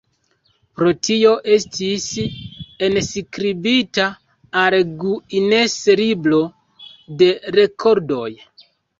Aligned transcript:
Pro 0.77 0.91
tio 1.07 1.31
estis 1.55 2.05
enskribita 2.87 4.07
al 4.61 4.77
Guinness-libro 5.03 6.39
de 7.21 7.29
rekordoj. 7.57 8.25